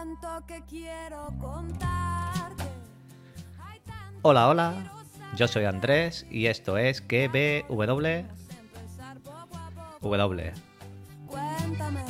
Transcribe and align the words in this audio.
tanto 0.00 0.46
que 0.46 0.62
quiero 0.62 1.28
contarte. 1.38 2.64
Hola, 4.22 4.48
hola. 4.48 4.72
Yo 5.36 5.46
soy 5.46 5.66
Andrés 5.66 6.26
y 6.30 6.46
esto 6.46 6.78
es 6.78 7.02
KBW. 7.02 8.24
W. 10.00 10.52
Cuéntame 11.26 12.04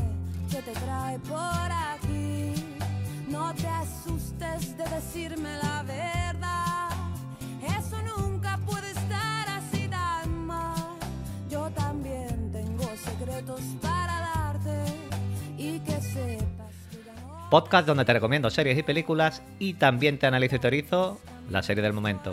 qué 0.49 0.63
te 0.63 0.73
trae 0.73 1.19
por 1.19 1.69
aquí. 1.93 2.55
No 3.29 3.53
te 3.55 3.67
asustes 3.67 4.77
de 4.79 4.85
decirme 4.85 5.57
la 5.61 5.83
verdad. 5.83 6.10
Podcast 17.51 17.85
donde 17.85 18.05
te 18.05 18.13
recomiendo 18.13 18.49
series 18.49 18.79
y 18.79 18.85
películas 18.85 19.43
y 19.59 19.75
también 19.75 20.19
te 20.19 20.29
analizo 20.29 20.55
y 20.55 20.59
teorizo 20.61 21.21
la 21.51 21.65
serie 21.65 21.83
del 21.83 21.93
momento. 21.93 22.33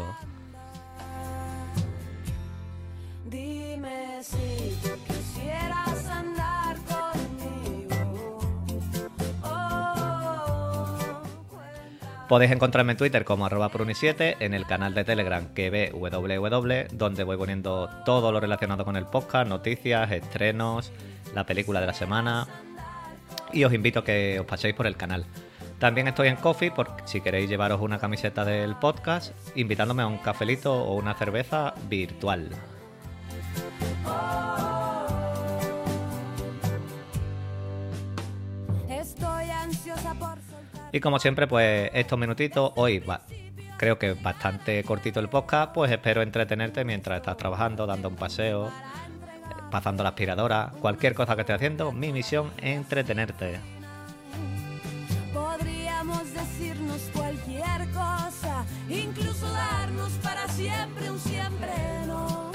Dime 3.25 4.21
si 4.21 4.77
tú 4.83 4.89
quisieras 5.07 6.05
andar 6.07 6.77
conmigo. 6.85 8.39
Oh. 9.43 9.95
Podéis 12.29 12.51
encontrarme 12.51 12.91
en 12.91 12.99
Twitter 12.99 13.25
como 13.25 13.47
arroba 13.47 13.71
pruni7, 13.71 14.35
en 14.39 14.53
el 14.53 14.67
canal 14.67 14.93
de 14.93 15.03
Telegram 15.03 15.47
KBWW, 15.47 16.95
donde 16.95 17.23
voy 17.23 17.37
poniendo 17.37 17.89
todo 18.05 18.31
lo 18.31 18.39
relacionado 18.39 18.85
con 18.85 18.95
el 18.95 19.07
podcast, 19.07 19.49
noticias, 19.49 20.11
estrenos, 20.11 20.91
la 21.33 21.47
película 21.47 21.81
de 21.81 21.87
la 21.87 21.93
semana. 21.95 22.47
Y 23.53 23.63
os 23.63 23.73
invito 23.73 23.99
a 23.99 24.03
que 24.03 24.39
os 24.39 24.45
paséis 24.45 24.75
por 24.75 24.87
el 24.87 24.97
canal. 24.97 25.25
También 25.79 26.07
estoy 26.07 26.27
en 26.27 26.37
Coffee 26.37 26.71
por 26.71 26.89
si 27.05 27.21
queréis 27.21 27.49
llevaros 27.49 27.81
una 27.81 27.99
camiseta 27.99 28.43
del 28.43 28.75
podcast, 28.75 29.33
invitándome 29.55 30.03
a 30.03 30.07
un 30.07 30.17
cafelito 30.17 30.73
o 30.73 30.95
una 30.95 31.13
cerveza 31.13 31.75
virtual. 31.87 32.49
Y 40.91 40.99
como 40.99 41.19
siempre, 41.19 41.47
pues 41.47 41.91
estos 41.93 42.17
minutitos, 42.17 42.71
hoy 42.75 42.99
va, 42.99 43.21
creo 43.77 43.99
que 43.99 44.13
bastante 44.13 44.83
cortito 44.83 45.19
el 45.19 45.29
podcast, 45.29 45.73
pues 45.73 45.91
espero 45.91 46.21
entretenerte 46.21 46.83
mientras 46.85 47.17
estás 47.17 47.37
trabajando, 47.37 47.85
dando 47.85 48.09
un 48.09 48.15
paseo, 48.15 48.71
pasando 49.71 50.03
la 50.03 50.09
aspiradora, 50.09 50.71
cualquier 50.79 51.13
cosa 51.13 51.35
que 51.35 51.41
estés 51.41 51.55
haciendo, 51.55 51.91
mi 51.91 52.11
misión 52.11 52.51
es 52.57 52.77
entretenerte. 52.77 53.59
Podríamos 55.33 56.33
decirnos 56.33 57.09
cualquier 57.13 57.89
cosa, 57.93 58.65
incluso 58.89 59.51
darnos 59.51 60.11
para 60.23 60.47
siempre 60.49 61.11
un 61.11 61.19
siempre 61.19 61.69
no. 62.07 62.51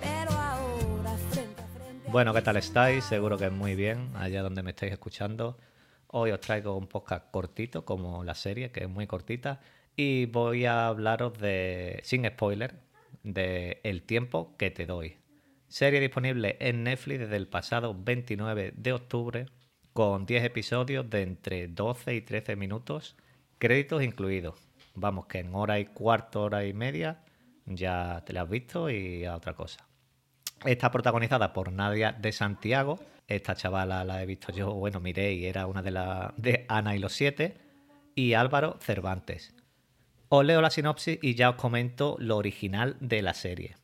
Pero 0.00 0.30
ahora 0.32 1.16
frente 1.30 1.62
a 1.62 1.66
frente. 1.78 2.10
Bueno, 2.10 2.34
¿qué 2.34 2.42
tal 2.42 2.56
estáis? 2.56 3.04
Seguro 3.04 3.38
que 3.38 3.50
muy 3.50 3.74
bien, 3.74 4.10
allá 4.16 4.42
donde 4.42 4.62
me 4.62 4.70
estáis 4.70 4.92
escuchando. 4.92 5.58
Hoy 6.08 6.30
os 6.30 6.40
traigo 6.40 6.76
un 6.76 6.86
podcast 6.86 7.30
cortito, 7.30 7.84
como 7.84 8.24
la 8.24 8.34
serie, 8.34 8.70
que 8.70 8.84
es 8.84 8.88
muy 8.88 9.06
cortita, 9.06 9.60
y 9.96 10.26
voy 10.26 10.66
a 10.66 10.86
hablaros 10.86 11.38
de, 11.38 12.00
sin 12.04 12.26
spoiler, 12.26 12.74
de 13.22 13.80
El 13.82 14.02
tiempo 14.02 14.56
que 14.56 14.70
te 14.70 14.86
doy. 14.86 15.16
Serie 15.68 16.00
disponible 16.00 16.56
en 16.60 16.84
Netflix 16.84 17.20
desde 17.20 17.36
el 17.36 17.48
pasado 17.48 17.94
29 17.98 18.72
de 18.76 18.92
octubre, 18.92 19.46
con 19.92 20.26
10 20.26 20.44
episodios 20.44 21.08
de 21.10 21.22
entre 21.22 21.68
12 21.68 22.14
y 22.14 22.20
13 22.20 22.56
minutos, 22.56 23.16
créditos 23.58 24.02
incluidos. 24.02 24.54
Vamos, 24.94 25.26
que 25.26 25.40
en 25.40 25.54
hora 25.54 25.78
y 25.78 25.86
cuarto, 25.86 26.42
hora 26.42 26.64
y 26.64 26.72
media, 26.72 27.24
ya 27.66 28.22
te 28.24 28.32
la 28.32 28.42
has 28.42 28.48
visto 28.48 28.90
y 28.90 29.24
a 29.24 29.34
otra 29.34 29.54
cosa. 29.54 29.86
Está 30.64 30.90
protagonizada 30.90 31.52
por 31.52 31.72
Nadia 31.72 32.12
de 32.12 32.32
Santiago. 32.32 32.98
Esta 33.26 33.54
chavala 33.54 34.04
la 34.04 34.22
he 34.22 34.26
visto 34.26 34.52
yo, 34.52 34.72
bueno, 34.72 35.00
miré 35.00 35.34
y 35.34 35.46
era 35.46 35.66
una 35.66 35.82
de 35.82 35.90
las 35.90 36.32
de 36.36 36.64
Ana 36.68 36.94
y 36.96 36.98
los 36.98 37.12
siete. 37.12 37.58
Y 38.14 38.32
Álvaro 38.34 38.78
Cervantes. 38.80 39.54
Os 40.28 40.44
leo 40.44 40.60
la 40.62 40.70
sinopsis 40.70 41.18
y 41.20 41.34
ya 41.34 41.50
os 41.50 41.56
comento 41.56 42.16
lo 42.18 42.36
original 42.36 42.96
de 43.00 43.22
la 43.22 43.34
serie. 43.34 43.76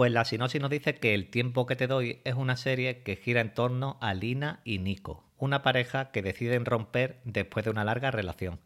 Pues 0.00 0.12
la 0.12 0.24
sinopsis 0.24 0.62
nos 0.62 0.70
dice 0.70 0.94
que 0.94 1.12
El 1.12 1.28
tiempo 1.28 1.66
que 1.66 1.76
te 1.76 1.86
doy 1.86 2.22
es 2.24 2.34
una 2.34 2.56
serie 2.56 3.02
que 3.02 3.16
gira 3.16 3.42
en 3.42 3.52
torno 3.52 3.98
a 4.00 4.14
Lina 4.14 4.60
y 4.64 4.78
Nico, 4.78 5.24
una 5.36 5.62
pareja 5.62 6.10
que 6.10 6.22
deciden 6.22 6.64
romper 6.64 7.20
después 7.24 7.66
de 7.66 7.70
una 7.70 7.84
larga 7.84 8.10
relación. 8.10 8.60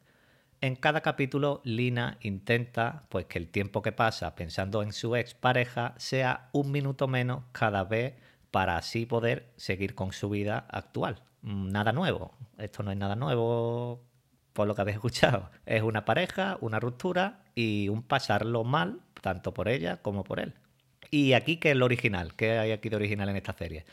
En 0.60 0.76
cada 0.76 1.00
capítulo, 1.00 1.60
Lina 1.64 2.18
intenta 2.20 3.06
pues 3.08 3.26
que 3.26 3.40
el 3.40 3.48
tiempo 3.48 3.82
que 3.82 3.90
pasa 3.90 4.36
pensando 4.36 4.80
en 4.80 4.92
su 4.92 5.16
ex 5.16 5.34
pareja 5.34 5.94
sea 5.96 6.50
un 6.52 6.70
minuto 6.70 7.08
menos 7.08 7.42
cada 7.50 7.82
vez 7.82 8.14
para 8.52 8.76
así 8.76 9.04
poder 9.04 9.50
seguir 9.56 9.96
con 9.96 10.12
su 10.12 10.30
vida 10.30 10.68
actual. 10.70 11.24
Mm, 11.42 11.70
Nada 11.70 11.90
nuevo. 11.90 12.30
Esto 12.58 12.84
no 12.84 12.92
es 12.92 12.96
nada 12.96 13.16
nuevo 13.16 14.04
por 14.52 14.68
lo 14.68 14.76
que 14.76 14.82
habéis 14.82 14.94
escuchado. 14.98 15.50
Es 15.66 15.82
una 15.82 16.04
pareja, 16.04 16.58
una 16.60 16.78
ruptura 16.78 17.42
y 17.56 17.88
un 17.88 18.04
pasarlo 18.04 18.62
mal, 18.62 19.00
tanto 19.20 19.52
por 19.52 19.66
ella 19.66 20.00
como 20.00 20.22
por 20.22 20.38
él. 20.38 20.54
Y 21.14 21.34
aquí, 21.34 21.58
¿qué 21.58 21.70
es 21.70 21.76
lo 21.76 21.84
original? 21.84 22.34
¿Qué 22.34 22.58
hay 22.58 22.72
aquí 22.72 22.88
de 22.88 22.96
original 22.96 23.28
en 23.28 23.36
esta 23.36 23.52
serie? 23.52 23.84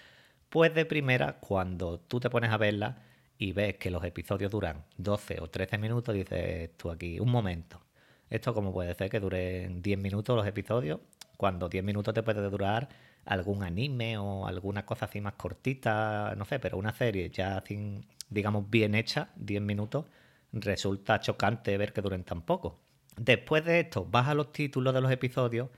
Pues 0.49 0.73
de 0.73 0.85
primera, 0.85 1.33
cuando 1.33 1.99
tú 1.99 2.19
te 2.19 2.31
pones 2.31 2.49
a 2.49 2.57
verla 2.57 3.03
y 3.37 3.51
ves 3.51 3.77
que 3.77 3.91
los 3.91 4.03
episodios 4.03 4.49
duran 4.49 4.85
12 4.97 5.39
o 5.39 5.47
13 5.47 5.77
minutos, 5.77 6.15
dices 6.15 6.75
tú 6.77 6.89
aquí, 6.89 7.19
un 7.19 7.29
momento. 7.29 7.79
Esto 8.27 8.55
como 8.55 8.73
puede 8.73 8.95
ser 8.95 9.11
que 9.11 9.19
duren 9.19 9.83
10 9.83 9.99
minutos 9.99 10.35
los 10.35 10.47
episodios, 10.47 10.99
cuando 11.37 11.69
10 11.69 11.83
minutos 11.83 12.11
te 12.15 12.23
puede 12.23 12.41
durar 12.49 12.89
algún 13.25 13.61
anime 13.61 14.17
o 14.17 14.47
alguna 14.47 14.83
cosa 14.83 15.05
así 15.05 15.21
más 15.21 15.33
cortita, 15.33 16.33
no 16.35 16.45
sé, 16.45 16.57
pero 16.57 16.79
una 16.79 16.91
serie 16.91 17.29
ya 17.29 17.57
así, 17.57 18.01
digamos, 18.31 18.67
bien 18.67 18.95
hecha, 18.95 19.29
10 19.35 19.61
minutos, 19.61 20.05
resulta 20.53 21.19
chocante 21.19 21.77
ver 21.77 21.93
que 21.93 22.01
duren 22.01 22.23
tan 22.23 22.41
poco. 22.41 22.79
Después 23.15 23.63
de 23.63 23.81
esto, 23.81 24.07
vas 24.09 24.27
a 24.27 24.33
los 24.33 24.51
títulos 24.51 24.91
de 24.91 25.01
los 25.01 25.11
episodios 25.11 25.69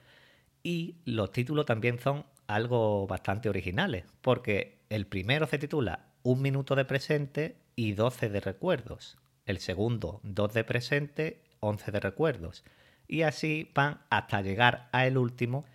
y 0.64 0.96
los 1.06 1.32
títulos 1.32 1.66
también 1.66 2.00
son 2.00 2.26
algo 2.48 3.06
bastante 3.06 3.50
originales, 3.50 4.06
porque 4.22 4.80
el 4.90 5.06
primero 5.06 5.46
se 5.46 5.60
titula 5.60 6.08
Un 6.24 6.42
minuto 6.42 6.76
de 6.76 6.86
presente 6.86 7.58
y 7.76 7.94
12 7.94 8.30
de 8.30 8.40
recuerdos. 8.40 9.18
El 9.46 9.60
segundo, 9.60 10.22
2 10.24 10.54
de 10.54 10.64
presente, 10.64 11.42
11 11.60 11.92
de 11.92 12.00
recuerdos. 12.00 12.64
Y 13.08 13.24
así 13.24 13.70
van 13.76 14.02
hasta 14.10 14.42
llegar 14.42 14.90
a 14.94 15.06
el 15.06 15.18
último, 15.18 15.66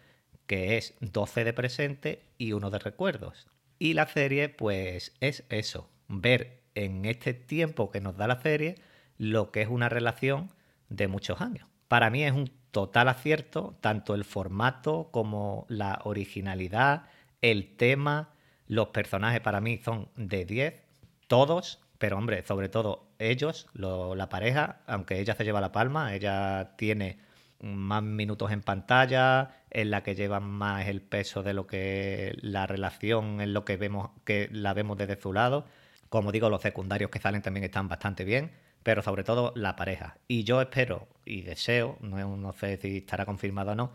que 0.47 0.79
es 0.79 0.95
12 1.01 1.45
de 1.45 1.53
presente 1.53 2.23
y 2.39 2.53
1 2.53 2.71
de 2.71 2.79
recuerdos. 2.79 3.47
Y 3.79 3.93
la 3.93 4.07
serie, 4.07 4.49
pues 4.49 5.15
es 5.21 5.45
eso, 5.51 5.91
ver 6.09 6.63
en 6.75 7.05
este 7.05 7.35
tiempo 7.35 7.91
que 7.91 8.01
nos 8.01 8.17
da 8.17 8.27
la 8.27 8.41
serie 8.41 8.77
lo 9.19 9.51
que 9.51 9.63
es 9.63 9.69
una 9.69 9.89
relación 9.89 10.51
de 10.89 11.09
muchos 11.09 11.41
años. 11.41 11.69
Para 11.89 12.09
mí 12.11 12.25
es 12.25 12.33
un 12.33 12.51
total 12.71 13.09
acierto, 13.09 13.77
tanto 13.81 14.15
el 14.15 14.25
formato 14.25 15.09
como 15.11 15.67
la 15.69 16.01
originalidad, 16.05 17.05
el 17.43 17.77
tema, 17.77 18.31
los 18.67 18.89
personajes 18.89 19.41
para 19.41 19.61
mí 19.61 19.79
son 19.79 20.09
de 20.17 20.45
10, 20.45 20.83
todos, 21.27 21.81
pero 21.99 22.17
hombre, 22.19 22.43
sobre 22.45 22.69
todo 22.69 23.09
ellos, 23.19 23.67
lo- 23.73 24.15
la 24.15 24.29
pareja, 24.29 24.81
aunque 24.87 25.19
ella 25.21 25.35
se 25.35 25.45
lleva 25.45 25.61
la 25.61 25.73
palma, 25.73 26.15
ella 26.15 26.75
tiene 26.77 27.19
más 27.61 28.03
minutos 28.03 28.53
en 28.53 28.63
pantalla, 28.63 29.51
en 29.71 29.91
la 29.91 30.03
que 30.03 30.15
lleva 30.15 30.39
más 30.41 30.87
el 30.87 31.01
peso 31.03 31.43
de 31.43 31.55
lo 31.55 31.67
que 31.67 32.37
la 32.41 32.67
relación, 32.67 33.41
en 33.41 33.53
lo 33.53 33.65
que 33.65 33.77
vemos, 33.77 34.11
que 34.25 34.49
la 34.53 34.75
vemos 34.75 34.97
desde 34.97 35.21
su 35.21 35.33
lado. 35.33 35.67
Como 36.09 36.33
digo, 36.33 36.49
los 36.51 36.63
secundarios 36.63 37.11
que 37.11 37.19
salen 37.19 37.43
también 37.43 37.65
están 37.65 37.89
bastante 37.89 38.25
bien, 38.25 38.53
pero 38.89 39.03
sobre 39.03 39.23
todo 39.23 39.53
la 39.55 39.77
pareja. 39.77 40.17
Y 40.29 40.45
yo 40.45 40.63
espero 40.63 41.09
y 41.27 41.43
deseo, 41.43 41.99
no, 42.01 42.55
sé 42.55 42.79
si 42.79 42.97
estará 42.97 43.27
confirmado 43.27 43.73
o 43.73 43.75
no, 43.75 43.93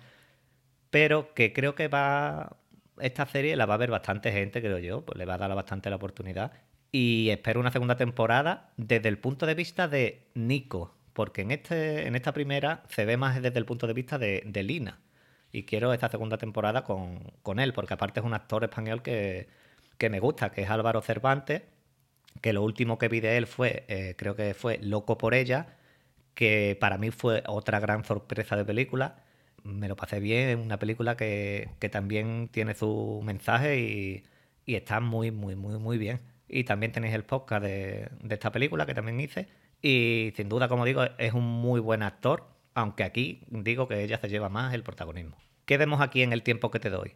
pero 0.92 1.34
que 1.34 1.52
creo 1.52 1.74
que 1.74 1.88
va 1.88 2.58
esta 3.00 3.26
serie 3.26 3.56
la 3.56 3.66
va 3.66 3.74
a 3.74 3.78
ver 3.78 3.90
bastante 3.90 4.32
gente, 4.32 4.62
creo 4.62 4.78
yo, 4.78 5.04
pues 5.04 5.18
le 5.18 5.26
va 5.26 5.34
a 5.34 5.38
dar 5.40 5.56
bastante 5.56 5.90
la 5.90 5.96
oportunidad 5.96 6.52
y 6.92 7.32
espero 7.32 7.60
una 7.60 7.72
segunda 7.72 7.98
temporada 7.98 8.70
desde 8.78 9.10
el 9.10 9.18
punto 9.18 9.48
de 9.48 9.56
vista 9.56 9.88
de 9.88 10.28
Nico, 10.36 10.94
porque 11.14 11.42
en 11.42 11.50
este 11.50 12.06
en 12.06 12.16
esta 12.16 12.32
primera 12.32 12.84
se 12.90 13.06
ve 13.06 13.18
más 13.18 13.42
desde 13.42 13.58
el 13.58 13.66
punto 13.66 13.88
de 13.88 13.94
vista 13.94 14.20
de, 14.20 14.44
de 14.46 14.62
Lina 14.62 15.00
y 15.52 15.64
quiero 15.64 15.92
esta 15.92 16.10
segunda 16.10 16.38
temporada 16.38 16.84
con, 16.84 17.32
con 17.42 17.60
él, 17.60 17.74
porque 17.74 17.96
aparte 17.96 18.20
es 18.20 18.26
un 18.28 18.36
actor 18.36 18.64
español 18.64 19.02
que, 19.02 19.48
que 19.98 20.12
me 20.12 20.20
gusta, 20.20 20.52
que 20.52 20.62
es 20.62 20.70
Álvaro 20.70 21.02
Cervantes, 21.02 21.64
que 22.42 22.54
lo 22.54 22.64
último 22.64 22.98
que 22.98 23.08
vi 23.08 23.20
de 23.20 23.38
él 23.38 23.48
fue, 23.48 23.86
eh, 23.88 24.16
creo 24.18 24.36
que 24.36 24.54
fue 24.54 24.78
Loco 24.82 25.18
por 25.18 25.34
ella, 25.34 25.78
que 26.34 26.78
para 26.80 26.98
mí 26.98 27.12
fue 27.12 27.44
otra 27.48 27.80
gran 27.80 28.04
sorpresa 28.04 28.56
de 28.56 28.66
película. 28.66 29.24
Me 29.64 29.88
lo 29.88 29.96
pasé 29.96 30.20
bien, 30.20 30.50
es 30.50 30.56
una 30.58 30.80
película 30.80 31.16
que, 31.16 31.70
que 31.80 31.90
también 31.90 32.50
tiene 32.52 32.76
su 32.76 33.22
mensaje 33.24 33.80
y, 33.80 34.24
y 34.66 34.76
está 34.76 35.00
muy, 35.00 35.32
muy, 35.32 35.56
muy, 35.56 35.78
muy 35.80 35.98
bien. 35.98 36.22
Y 36.48 36.66
también 36.66 36.92
tenéis 36.92 37.14
el 37.14 37.24
podcast 37.24 37.64
de, 37.64 38.10
de 38.22 38.34
esta 38.36 38.52
película 38.52 38.86
que 38.86 38.94
también 38.94 39.20
hice. 39.20 39.48
Y 39.82 40.34
sin 40.36 40.50
duda, 40.50 40.68
como 40.68 40.86
digo, 40.86 41.04
es 41.18 41.34
un 41.34 41.46
muy 41.46 41.80
buen 41.80 42.04
actor, 42.04 42.46
aunque 42.74 43.04
aquí 43.04 43.42
digo 43.50 43.88
que 43.88 44.04
ella 44.04 44.18
se 44.20 44.30
lleva 44.30 44.50
más 44.50 44.74
el 44.74 44.84
protagonismo. 44.84 45.38
¿Qué 45.66 45.78
vemos 45.78 46.02
aquí 46.02 46.24
en 46.24 46.34
el 46.34 46.44
tiempo 46.44 46.72
que 46.72 46.80
te 46.80 46.90
doy? 46.90 47.16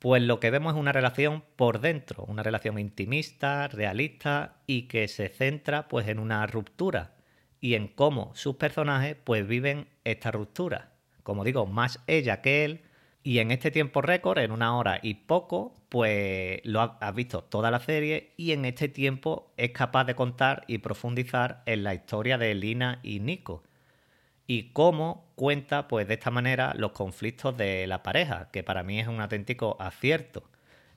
Pues 0.00 0.22
lo 0.22 0.40
que 0.40 0.50
vemos 0.50 0.72
es 0.72 0.80
una 0.80 0.92
relación 0.92 1.44
por 1.56 1.80
dentro, 1.80 2.24
una 2.24 2.42
relación 2.42 2.78
intimista, 2.78 3.68
realista 3.68 4.56
y 4.66 4.88
que 4.88 5.06
se 5.08 5.28
centra 5.28 5.88
pues 5.88 6.08
en 6.08 6.18
una 6.18 6.46
ruptura 6.46 7.16
y 7.60 7.74
en 7.74 7.86
cómo 7.86 8.32
sus 8.34 8.56
personajes 8.56 9.14
pues 9.22 9.46
viven 9.46 9.88
esta 10.04 10.30
ruptura. 10.30 10.94
Como 11.22 11.44
digo, 11.44 11.66
más 11.66 12.00
ella 12.06 12.40
que 12.40 12.64
él 12.64 12.80
y 13.22 13.40
en 13.40 13.50
este 13.50 13.70
tiempo 13.70 14.00
récord, 14.00 14.38
en 14.38 14.52
una 14.52 14.74
hora 14.74 15.00
y 15.02 15.14
poco, 15.14 15.76
pues 15.90 16.62
lo 16.64 16.80
has 16.80 17.14
visto 17.14 17.44
toda 17.44 17.70
la 17.70 17.80
serie 17.80 18.32
y 18.38 18.52
en 18.52 18.64
este 18.64 18.88
tiempo 18.88 19.52
es 19.58 19.72
capaz 19.72 20.04
de 20.04 20.14
contar 20.14 20.64
y 20.66 20.78
profundizar 20.78 21.62
en 21.66 21.84
la 21.84 21.92
historia 21.92 22.38
de 22.38 22.54
Lina 22.54 23.00
y 23.02 23.20
Nico 23.20 23.64
y 24.50 24.72
cómo 24.72 25.30
cuenta 25.36 25.86
pues 25.86 26.08
de 26.08 26.14
esta 26.14 26.32
manera 26.32 26.74
los 26.76 26.90
conflictos 26.90 27.56
de 27.56 27.86
la 27.86 28.02
pareja, 28.02 28.48
que 28.50 28.64
para 28.64 28.82
mí 28.82 28.98
es 28.98 29.06
un 29.06 29.20
auténtico 29.20 29.76
acierto. 29.78 30.42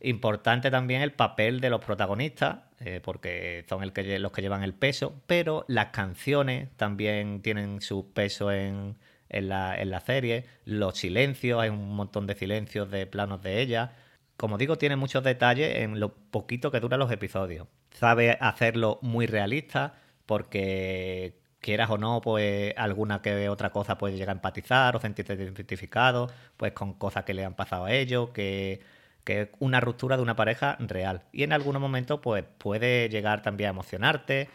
Importante 0.01 0.71
también 0.71 1.03
el 1.03 1.11
papel 1.11 1.59
de 1.59 1.69
los 1.69 1.85
protagonistas, 1.85 2.61
eh, 2.79 2.99
porque 3.03 3.63
son 3.69 3.83
los 3.83 4.31
que 4.31 4.41
llevan 4.41 4.63
el 4.63 4.73
peso, 4.73 5.21
pero 5.27 5.65
las 5.67 5.89
canciones 5.89 6.69
también 6.77 7.43
tienen 7.43 7.79
su 7.81 8.11
peso 8.11 8.51
en, 8.51 8.97
la, 9.29 9.79
en 9.79 9.91
la 9.91 9.99
serie, 9.99 10.45
los 10.65 10.97
silencios, 10.97 11.61
hay 11.61 11.69
un 11.69 11.95
montón 11.95 12.25
de 12.25 12.33
silencios 12.33 12.89
de 12.89 13.05
planos 13.05 13.43
de 13.43 13.61
ella. 13.61 13.93
Como 14.35 14.57
digo, 14.57 14.79
tiene 14.79 14.95
muchos 14.95 15.23
detalles 15.23 15.75
en 15.75 15.99
lo 15.99 16.15
poquito 16.15 16.71
que 16.71 16.79
duran 16.79 16.99
los 16.99 17.11
episodios. 17.11 17.67
Sabe 17.91 18.35
hacerlo 18.41 18.97
muy 19.03 19.27
realista, 19.27 19.93
porque 20.25 21.42
quieras 21.63 21.89
o 21.89 21.97
no, 21.97 22.21
pues 22.21 22.75
alguna 22.77 23.23
que 23.23 23.49
otra 23.49 23.71
cosa 23.71 23.97
puede 23.97 24.15
llegar 24.15 24.29
a 24.29 24.33
empatizar 24.33 24.95
o 24.95 24.99
sentirte 24.99 25.33
identificado, 25.33 26.29
pues 26.57 26.73
con 26.73 26.93
cosas 26.93 27.23
que 27.25 27.33
le 27.33 27.43
han 27.43 27.55
pasado 27.55 27.85
a 27.85 27.91
ellos, 27.93 28.29
que, 28.29 28.81
que 29.23 29.51
una 29.59 29.79
ruptura 29.79 30.17
de 30.17 30.23
una 30.23 30.35
pareja 30.35 30.77
real. 30.79 31.23
Y 31.31 31.43
en 31.43 31.53
algunos 31.53 31.81
momentos, 31.81 32.19
pues 32.21 32.43
puede 32.59 33.09
llegar 33.09 33.41
también 33.41 33.69
a 33.69 33.71
emocionarte. 33.71 34.49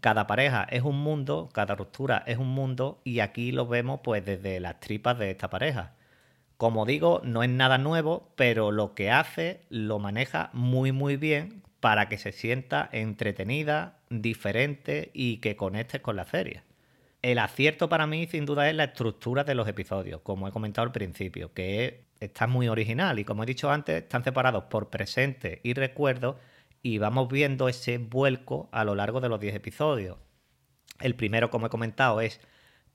Cada 0.00 0.26
pareja 0.26 0.66
es 0.70 0.82
un 0.82 0.98
mundo, 1.00 1.48
cada 1.52 1.76
ruptura 1.76 2.24
es 2.26 2.38
un 2.38 2.48
mundo, 2.48 3.00
y 3.04 3.20
aquí 3.20 3.52
lo 3.52 3.66
vemos 3.68 4.00
pues 4.02 4.24
desde 4.24 4.58
las 4.58 4.80
tripas 4.80 5.18
de 5.18 5.30
esta 5.30 5.50
pareja. 5.50 5.94
Como 6.56 6.86
digo, 6.86 7.20
no 7.24 7.44
es 7.44 7.50
nada 7.50 7.78
nuevo, 7.78 8.32
pero 8.34 8.72
lo 8.72 8.94
que 8.94 9.12
hace 9.12 9.60
lo 9.70 10.00
maneja 10.00 10.50
muy 10.52 10.90
muy 10.90 11.16
bien 11.16 11.62
para 11.80 12.08
que 12.08 12.18
se 12.18 12.32
sienta 12.32 12.88
entretenida, 12.92 14.00
diferente 14.10 15.10
y 15.12 15.38
que 15.38 15.56
conectes 15.56 16.00
con 16.00 16.16
la 16.16 16.24
serie. 16.24 16.62
El 17.22 17.38
acierto 17.38 17.88
para 17.88 18.06
mí, 18.06 18.26
sin 18.26 18.46
duda, 18.46 18.68
es 18.68 18.76
la 18.76 18.84
estructura 18.84 19.44
de 19.44 19.54
los 19.54 19.66
episodios, 19.68 20.20
como 20.22 20.46
he 20.46 20.52
comentado 20.52 20.86
al 20.86 20.92
principio, 20.92 21.52
que 21.52 22.04
está 22.20 22.46
muy 22.46 22.68
original 22.68 23.18
y, 23.18 23.24
como 23.24 23.42
he 23.42 23.46
dicho 23.46 23.70
antes, 23.70 24.02
están 24.02 24.24
separados 24.24 24.64
por 24.64 24.90
presente 24.90 25.60
y 25.64 25.74
recuerdo 25.74 26.38
y 26.82 26.98
vamos 26.98 27.28
viendo 27.28 27.68
ese 27.68 27.98
vuelco 27.98 28.68
a 28.72 28.84
lo 28.84 28.94
largo 28.94 29.20
de 29.20 29.28
los 29.28 29.40
10 29.40 29.56
episodios. 29.56 30.18
El 31.00 31.14
primero, 31.14 31.50
como 31.50 31.66
he 31.66 31.70
comentado, 31.70 32.20
es 32.20 32.40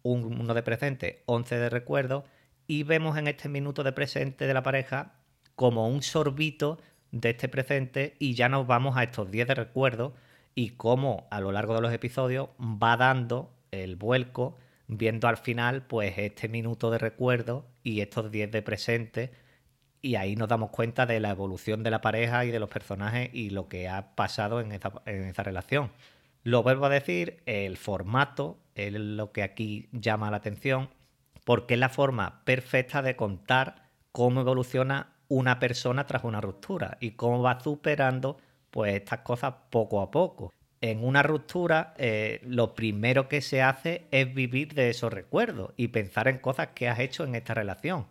uno 0.03 0.53
de 0.53 0.63
presente, 0.63 1.23
11 1.25 1.57
de 1.57 1.69
recuerdo, 1.69 2.25
y 2.67 2.83
vemos 2.83 3.17
en 3.17 3.27
este 3.27 3.49
minuto 3.49 3.83
de 3.83 3.91
presente 3.91 4.47
de 4.47 4.53
la 4.53 4.63
pareja 4.63 5.15
como 5.55 5.87
un 5.87 6.01
sorbito 6.01 6.79
de 7.13 7.29
este 7.29 7.47
presente 7.47 8.15
y 8.19 8.33
ya 8.33 8.49
nos 8.49 8.65
vamos 8.65 8.97
a 8.97 9.03
estos 9.03 9.29
10 9.29 9.47
de 9.47 9.55
recuerdo 9.55 10.13
y 10.55 10.71
cómo 10.71 11.27
a 11.29 11.39
lo 11.39 11.51
largo 11.51 11.75
de 11.75 11.81
los 11.81 11.93
episodios 11.93 12.49
va 12.59 12.97
dando 12.97 13.53
el 13.71 13.95
vuelco 13.95 14.57
viendo 14.87 15.27
al 15.27 15.37
final 15.37 15.83
pues 15.83 16.17
este 16.17 16.49
minuto 16.49 16.89
de 16.89 16.97
recuerdo 16.97 17.67
y 17.83 18.01
estos 18.01 18.31
10 18.31 18.51
de 18.51 18.61
presente 18.63 19.31
y 20.01 20.15
ahí 20.15 20.35
nos 20.35 20.49
damos 20.49 20.71
cuenta 20.71 21.05
de 21.05 21.19
la 21.19 21.29
evolución 21.29 21.83
de 21.83 21.91
la 21.91 22.01
pareja 22.01 22.45
y 22.45 22.51
de 22.51 22.59
los 22.59 22.69
personajes 22.69 23.29
y 23.31 23.51
lo 23.51 23.69
que 23.69 23.87
ha 23.87 24.15
pasado 24.15 24.59
en 24.59 24.71
esa, 24.71 24.91
en 25.05 25.23
esa 25.23 25.43
relación. 25.43 25.91
Lo 26.43 26.63
vuelvo 26.63 26.87
a 26.87 26.89
decir, 26.89 27.41
el 27.45 27.77
formato 27.77 28.57
es 28.75 28.91
lo 28.91 29.31
que 29.31 29.43
aquí 29.43 29.87
llama 29.91 30.31
la 30.31 30.37
atención 30.37 30.89
porque 31.45 31.75
es 31.75 31.79
la 31.79 31.89
forma 31.89 32.43
perfecta 32.43 33.03
de 33.03 33.15
contar 33.15 33.83
cómo 34.11 34.41
evoluciona 34.41 35.12
una 35.27 35.59
persona 35.59 36.05
tras 36.05 36.23
una 36.23 36.41
ruptura 36.41 36.97
y 36.99 37.11
cómo 37.11 37.41
va 37.41 37.59
superando 37.59 38.37
pues 38.71 38.95
estas 38.95 39.19
cosas 39.19 39.53
poco 39.69 40.01
a 40.01 40.11
poco. 40.11 40.53
En 40.81 41.03
una 41.03 41.23
ruptura 41.23 41.93
eh, 41.97 42.41
lo 42.43 42.75
primero 42.75 43.29
que 43.29 43.41
se 43.41 43.61
hace 43.61 44.05
es 44.11 44.33
vivir 44.33 44.73
de 44.73 44.89
esos 44.89 45.13
recuerdos 45.13 45.73
y 45.77 45.89
pensar 45.89 46.27
en 46.27 46.39
cosas 46.39 46.69
que 46.75 46.89
has 46.89 46.99
hecho 46.99 47.23
en 47.23 47.35
esta 47.35 47.53
relación. 47.53 48.07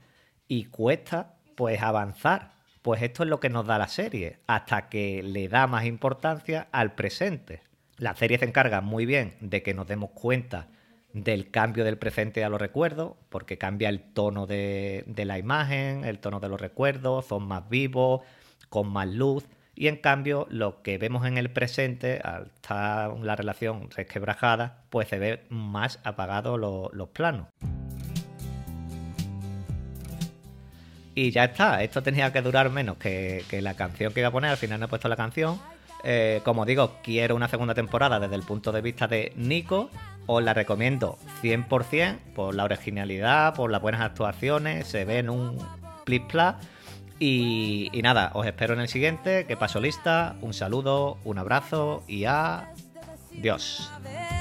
Y 0.48 0.64
cuesta 0.64 1.34
pues 1.54 1.82
avanzar. 1.82 2.52
Pues 2.80 3.02
esto 3.02 3.22
es 3.22 3.28
lo 3.28 3.38
que 3.40 3.50
nos 3.50 3.66
da 3.66 3.78
la 3.78 3.86
serie, 3.86 4.40
hasta 4.48 4.88
que 4.88 5.22
le 5.22 5.48
da 5.48 5.66
más 5.68 5.84
importancia 5.84 6.66
al 6.72 6.94
presente. 6.94 7.62
La 7.96 8.16
serie 8.16 8.38
se 8.38 8.46
encarga 8.46 8.80
muy 8.80 9.06
bien 9.06 9.36
de 9.40 9.62
que 9.62 9.74
nos 9.74 9.86
demos 9.86 10.10
cuenta 10.10 10.68
del 11.12 11.50
cambio 11.50 11.84
del 11.84 11.98
presente 11.98 12.44
a 12.44 12.48
los 12.48 12.60
recuerdos, 12.60 13.14
porque 13.28 13.58
cambia 13.58 13.88
el 13.88 14.00
tono 14.00 14.46
de, 14.46 15.04
la 15.16 15.38
imagen, 15.38 16.04
el 16.04 16.18
tono 16.18 16.40
de 16.40 16.48
los 16.48 16.60
recuerdos, 16.60 17.26
son 17.26 17.46
más 17.46 17.68
vivos, 17.68 18.22
con 18.68 18.88
más 18.88 19.08
luz. 19.08 19.44
Y 19.74 19.88
en 19.88 19.96
cambio, 19.96 20.46
lo 20.50 20.82
que 20.82 20.98
vemos 20.98 21.26
en 21.26 21.38
el 21.38 21.50
presente, 21.50 22.20
al 22.22 22.46
estar 22.54 23.18
la 23.18 23.36
relación 23.36 23.90
resquebrajada, 23.90 24.84
pues 24.90 25.08
se 25.08 25.18
ve 25.18 25.44
más 25.48 25.98
apagado 26.04 26.58
los 26.58 27.08
planos. 27.10 27.48
Y 31.14 31.30
ya 31.30 31.44
está, 31.44 31.82
esto 31.82 32.02
tenía 32.02 32.32
que 32.32 32.40
durar 32.40 32.70
menos 32.70 32.96
que, 32.96 33.44
la 33.60 33.74
canción 33.74 34.14
que 34.14 34.20
iba 34.20 34.28
a 34.30 34.32
poner, 34.32 34.50
al 34.50 34.56
final 34.56 34.80
no 34.80 34.86
he 34.86 34.88
puesto 34.88 35.08
la 35.08 35.16
canción. 35.16 35.60
Eh, 36.04 36.40
como 36.42 36.64
digo, 36.64 36.98
quiero 37.02 37.36
una 37.36 37.48
segunda 37.48 37.74
temporada 37.74 38.18
desde 38.18 38.34
el 38.34 38.42
punto 38.42 38.72
de 38.72 38.80
vista 38.80 39.06
de 39.06 39.32
Nico 39.36 39.90
os 40.26 40.42
la 40.42 40.54
recomiendo 40.54 41.18
100% 41.42 42.18
por 42.34 42.54
la 42.54 42.64
originalidad, 42.64 43.54
por 43.54 43.70
las 43.70 43.82
buenas 43.82 44.00
actuaciones, 44.00 44.86
se 44.86 45.04
ve 45.04 45.18
en 45.18 45.30
un 45.30 45.58
plis. 46.04 46.22
Y, 47.18 47.88
y, 47.92 48.02
nada, 48.02 48.32
os 48.34 48.46
espero 48.46 48.74
en 48.74 48.80
el 48.80 48.88
siguiente, 48.88 49.46
que 49.46 49.56
paso 49.56 49.80
lista, 49.80 50.34
un 50.40 50.52
saludo, 50.54 51.18
un 51.24 51.38
abrazo 51.38 52.02
y 52.08 52.24
adiós. 52.24 53.92
por 54.00 54.31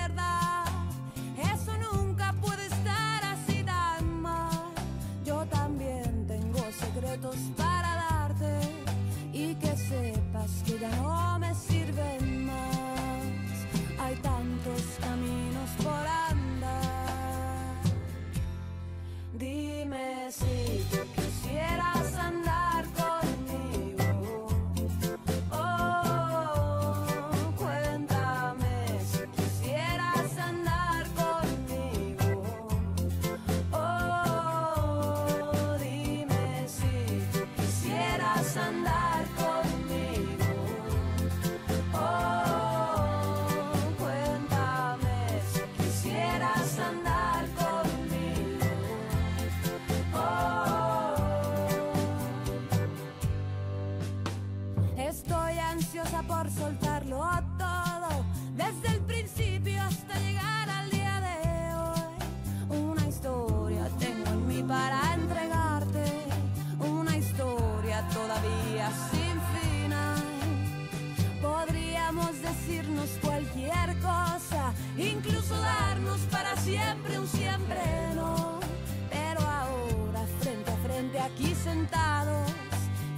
aquí 81.34 81.56
sentados, 81.56 82.52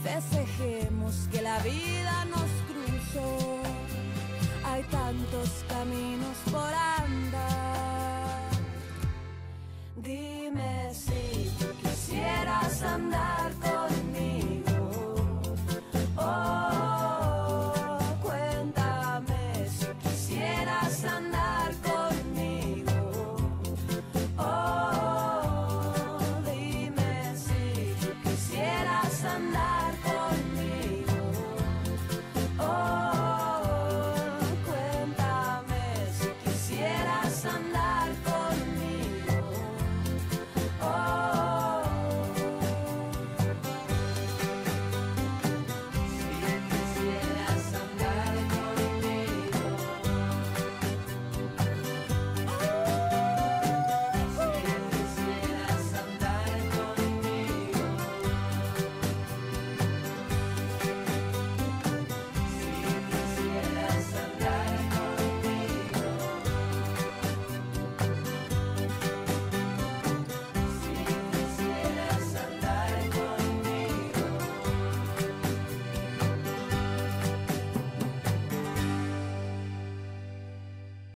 festejemos 0.03 1.27
que 1.31 1.41
la 1.41 1.59
vida 1.59 2.25
nos 2.25 2.49
hay 4.65 4.83
tantos 4.83 5.63
caminos 5.67 6.37
por 6.51 6.73
andar. 6.73 8.49
Dime 9.97 10.91
si 10.93 11.22